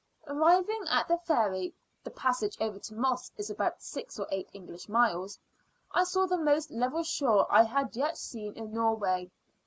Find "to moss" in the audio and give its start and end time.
2.79-3.31